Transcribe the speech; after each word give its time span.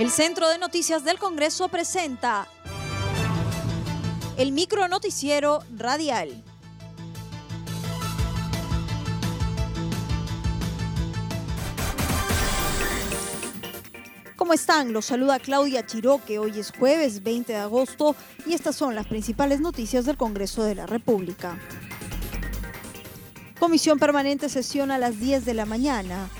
El 0.00 0.10
Centro 0.10 0.48
de 0.48 0.56
Noticias 0.56 1.04
del 1.04 1.18
Congreso 1.18 1.68
presenta 1.68 2.48
el 4.38 4.50
micro 4.50 4.88
noticiero 4.88 5.62
radial. 5.76 6.42
¿Cómo 14.36 14.54
están? 14.54 14.94
Los 14.94 15.04
saluda 15.04 15.38
Claudia 15.38 15.84
Chiroque. 15.84 16.38
Hoy 16.38 16.58
es 16.58 16.72
jueves 16.72 17.22
20 17.22 17.52
de 17.52 17.58
agosto 17.58 18.16
y 18.46 18.54
estas 18.54 18.76
son 18.76 18.94
las 18.94 19.06
principales 19.06 19.60
noticias 19.60 20.06
del 20.06 20.16
Congreso 20.16 20.62
de 20.62 20.76
la 20.76 20.86
República. 20.86 21.58
Comisión 23.58 23.98
permanente 23.98 24.48
sesiona 24.48 24.94
a 24.94 24.98
las 24.98 25.20
10 25.20 25.44
de 25.44 25.52
la 25.52 25.66
mañana. 25.66 26.30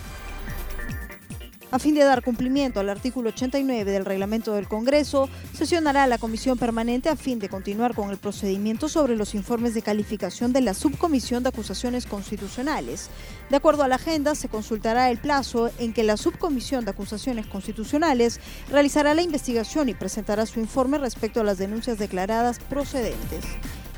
A 1.73 1.79
fin 1.79 1.95
de 1.95 2.03
dar 2.03 2.25
cumplimiento 2.25 2.81
al 2.81 2.89
artículo 2.89 3.29
89 3.29 3.93
del 3.93 4.05
reglamento 4.05 4.55
del 4.55 4.67
Congreso, 4.67 5.29
sesionará 5.53 6.09
la 6.09 6.19
comisión 6.19 6.59
permanente 6.59 7.09
a 7.09 7.15
fin 7.15 7.39
de 7.39 7.49
continuar 7.49 7.95
con 7.95 8.11
el 8.11 8.17
procedimiento 8.17 8.89
sobre 8.89 9.15
los 9.15 9.37
informes 9.37 9.73
de 9.75 9.83
calificación 9.83 10.53
de 10.53 10.63
la 10.63 10.75
Subcomisión 10.75 11.45
de 11.45 11.51
Acusaciones 11.51 12.07
Constitucionales. 12.07 13.09
De 13.51 13.57
acuerdo 13.57 13.85
a 13.85 13.89
la 13.89 13.95
agenda, 13.95 14.35
se 14.35 14.49
consultará 14.49 15.13
el 15.13 15.19
plazo 15.19 15.71
en 15.79 15.93
que 15.93 16.03
la 16.03 16.17
Subcomisión 16.17 16.85
de 16.85 16.91
Acusaciones 16.91 17.47
Constitucionales 17.47 18.41
realizará 18.69 19.15
la 19.15 19.23
investigación 19.23 19.89
y 19.89 19.95
presentará 19.95 20.47
su 20.47 20.59
informe 20.59 20.99
respecto 20.99 21.41
a 21.41 21.45
las 21.45 21.59
denuncias 21.59 21.99
declaradas 21.99 22.59
procedentes. 22.59 23.45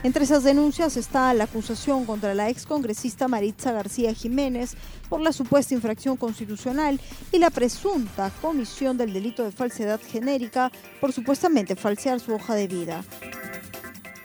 Entre 0.04 0.24
esas 0.24 0.42
denuncias 0.42 0.96
está 0.96 1.32
la 1.32 1.44
acusación 1.44 2.04
contra 2.04 2.34
la 2.34 2.48
excongresista 2.48 3.28
Maritza 3.28 3.70
García 3.70 4.12
Jiménez 4.12 4.74
por 5.08 5.20
la 5.20 5.32
supuesta 5.32 5.74
infracción 5.74 6.16
constitucional 6.16 7.00
y 7.30 7.38
la 7.38 7.50
presunta 7.50 8.32
comisión 8.40 8.96
del 8.98 9.12
delito 9.12 9.44
de 9.44 9.52
falsedad 9.52 10.00
genérica 10.00 10.72
por 11.00 11.12
supuestamente 11.12 11.76
falsear 11.76 12.18
su 12.18 12.34
hoja 12.34 12.56
de 12.56 12.66
vida. 12.66 13.04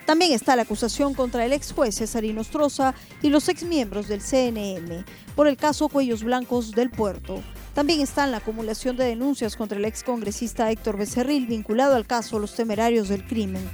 También 0.07 0.31
está 0.31 0.55
la 0.55 0.63
acusación 0.63 1.13
contra 1.13 1.45
el 1.45 1.53
ex 1.53 1.73
juez 1.73 1.93
César 1.93 2.23
Inostroza 2.25 2.95
y 3.21 3.29
los 3.29 3.47
exmiembros 3.47 4.07
del 4.07 4.21
CNM 4.21 5.05
por 5.35 5.47
el 5.47 5.57
caso 5.57 5.89
Cuellos 5.89 6.23
Blancos 6.23 6.71
del 6.71 6.89
Puerto. 6.89 7.43
También 7.75 8.01
está 8.01 8.25
la 8.25 8.37
acumulación 8.37 8.97
de 8.97 9.03
denuncias 9.03 9.55
contra 9.55 9.77
el 9.77 9.85
ex 9.85 10.01
congresista 10.03 10.71
Héctor 10.71 10.97
Becerril 10.97 11.45
vinculado 11.45 11.95
al 11.95 12.07
caso 12.07 12.39
Los 12.39 12.55
Temerarios 12.55 13.09
del 13.09 13.27
Crimen. 13.27 13.69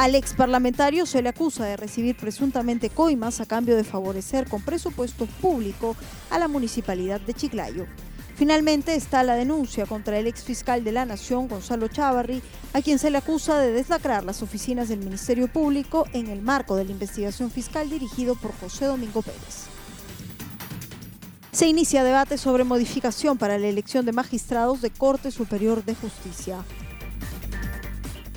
Al 0.00 0.14
ex 0.14 0.32
parlamentario 0.32 1.04
se 1.04 1.20
le 1.20 1.28
acusa 1.28 1.66
de 1.66 1.76
recibir 1.76 2.16
presuntamente 2.16 2.88
coimas 2.88 3.38
a 3.42 3.44
cambio 3.44 3.76
de 3.76 3.84
favorecer 3.84 4.48
con 4.48 4.62
presupuesto 4.62 5.26
público 5.26 5.94
a 6.30 6.38
la 6.38 6.48
municipalidad 6.48 7.20
de 7.20 7.34
Chiclayo. 7.34 7.84
Finalmente 8.34 8.94
está 8.94 9.22
la 9.24 9.34
denuncia 9.34 9.84
contra 9.84 10.18
el 10.18 10.26
ex 10.26 10.42
fiscal 10.42 10.84
de 10.84 10.92
la 10.92 11.04
Nación, 11.04 11.48
Gonzalo 11.48 11.86
Chávarri, 11.88 12.40
a 12.72 12.80
quien 12.80 12.98
se 12.98 13.10
le 13.10 13.18
acusa 13.18 13.58
de 13.58 13.72
deslacrar 13.72 14.24
las 14.24 14.40
oficinas 14.42 14.88
del 14.88 15.00
Ministerio 15.00 15.48
Público 15.48 16.06
en 16.14 16.28
el 16.28 16.40
marco 16.40 16.76
de 16.76 16.84
la 16.86 16.92
investigación 16.92 17.50
fiscal 17.50 17.90
dirigido 17.90 18.36
por 18.36 18.58
José 18.58 18.86
Domingo 18.86 19.20
Pérez. 19.20 19.66
Se 21.52 21.68
inicia 21.68 22.04
debate 22.04 22.38
sobre 22.38 22.64
modificación 22.64 23.36
para 23.36 23.58
la 23.58 23.66
elección 23.66 24.06
de 24.06 24.12
magistrados 24.12 24.80
de 24.80 24.88
Corte 24.88 25.30
Superior 25.30 25.84
de 25.84 25.94
Justicia. 25.94 26.64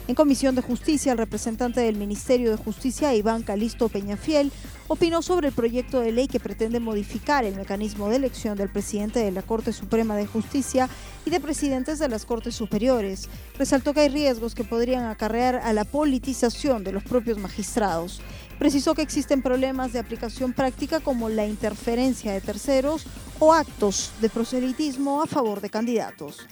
En 0.06 0.16
Comisión 0.16 0.54
de 0.54 0.62
Justicia, 0.62 1.14
el 1.14 1.18
representante 1.18 1.80
del 1.80 1.96
Ministerio 1.96 2.52
de 2.52 2.58
Justicia, 2.58 3.16
Iván 3.16 3.42
Calisto 3.42 3.88
Peñafiel, 3.88 4.52
opinó 4.90 5.22
sobre 5.22 5.48
el 5.48 5.54
proyecto 5.54 6.02
de 6.02 6.12
ley 6.12 6.28
que 6.28 6.42
pretende 6.42 6.82
modificar 6.82 7.46
el 7.46 7.56
mecanismo 7.56 8.10
de 8.10 8.18
elección 8.18 8.58
del 8.58 8.68
presidente 8.68 9.20
de 9.20 9.32
la 9.32 9.44
Corte 9.44 9.72
Suprema 9.72 10.18
de 10.18 10.28
Justicia 10.28 10.90
y 11.26 11.30
de 11.30 11.40
presidentes 11.40 12.00
de 12.00 12.10
las 12.10 12.26
Cortes 12.26 12.54
Superiores. 12.54 13.30
Resaltó 13.58 13.94
que 13.94 14.02
hay 14.02 14.10
riesgos 14.10 14.56
que 14.56 14.66
podrían 14.66 15.06
acarrear 15.06 15.56
a 15.56 15.72
la 15.72 15.86
politización 15.86 16.84
de 16.84 16.92
los 16.92 17.04
propios 17.04 17.38
magistrados. 17.38 18.20
Precisó 18.60 18.96
que 18.96 19.04
existen 19.04 19.42
problemas 19.42 19.94
de 19.94 20.00
aplicación 20.00 20.52
práctica 20.52 21.00
como 21.00 21.30
la 21.30 21.46
interferencia 21.46 22.34
de 22.34 22.42
terceros 22.42 23.06
o 23.40 23.54
actos 23.54 24.12
de 24.20 24.30
proselitismo 24.30 25.22
a 25.22 25.28
favor 25.28 25.62
de 25.62 25.70
candidatos. 25.70 26.46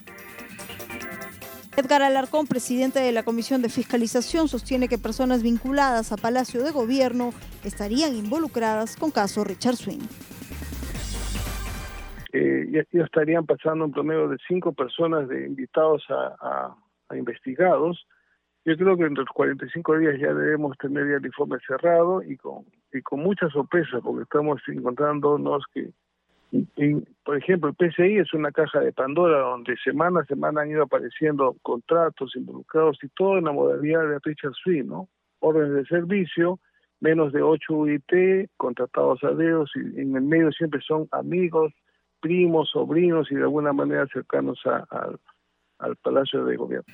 Edgar 1.77 2.01
Alarcón, 2.01 2.47
presidente 2.47 2.99
de 2.99 3.13
la 3.13 3.23
Comisión 3.23 3.61
de 3.61 3.69
Fiscalización, 3.69 4.49
sostiene 4.49 4.89
que 4.89 4.97
personas 4.97 5.41
vinculadas 5.41 6.11
a 6.11 6.17
Palacio 6.17 6.63
de 6.63 6.71
Gobierno 6.71 7.31
estarían 7.63 8.13
involucradas 8.13 8.97
con 8.97 9.09
caso 9.09 9.45
Richard 9.45 9.77
Swing. 9.77 10.01
Eh, 12.33 12.85
ya, 12.91 13.03
estarían 13.03 13.45
pasando 13.45 13.85
un 13.85 13.91
promedio 13.91 14.27
de 14.27 14.37
cinco 14.47 14.73
personas 14.73 15.29
de 15.29 15.45
invitados 15.47 16.03
a, 16.09 16.75
investigados. 17.15 18.05
Yo 18.65 18.75
creo 18.77 18.97
que 18.97 19.03
en 19.03 19.15
los 19.15 19.27
45 19.33 19.97
días 19.97 20.15
ya 20.19 20.33
debemos 20.33 20.77
tener 20.77 21.09
ya 21.09 21.17
el 21.17 21.25
informe 21.25 21.57
cerrado 21.65 22.21
y 22.21 22.37
con, 22.37 22.65
y 22.93 23.01
con 23.01 23.21
muchas 23.21 23.51
sorpresas, 23.51 24.01
porque 24.03 24.23
estamos 24.23 24.61
encontrándonos 24.67 25.63
que 25.73 25.91
por 27.23 27.37
ejemplo, 27.37 27.69
el 27.69 27.75
PCI 27.75 28.17
es 28.17 28.33
una 28.33 28.51
caja 28.51 28.81
de 28.81 28.91
Pandora 28.91 29.39
donde 29.39 29.77
semana 29.77 30.21
a 30.21 30.25
semana 30.25 30.61
han 30.61 30.71
ido 30.71 30.83
apareciendo 30.83 31.55
contratos 31.61 32.35
involucrados 32.35 32.97
y 33.03 33.07
todo 33.09 33.37
en 33.37 33.45
la 33.45 33.51
modalidad 33.53 34.07
de 34.07 34.19
Richard 34.23 34.53
Swing, 34.61 34.85
¿no? 34.85 35.07
Órdenes 35.39 35.73
de 35.73 35.85
servicio, 35.85 36.59
menos 36.99 37.31
de 37.31 37.41
8 37.41 37.73
UIT, 37.73 38.49
contratados 38.57 39.23
a 39.23 39.31
dedos 39.31 39.71
y 39.75 39.99
en 39.99 40.15
el 40.15 40.23
medio 40.23 40.51
siempre 40.51 40.81
son 40.81 41.07
amigos, 41.11 41.73
primos, 42.19 42.69
sobrinos 42.71 43.31
y 43.31 43.35
de 43.35 43.43
alguna 43.43 43.73
manera 43.73 44.05
cercanos 44.11 44.59
al 44.65 45.95
Palacio 45.97 46.45
de 46.45 46.57
Gobierno. 46.57 46.93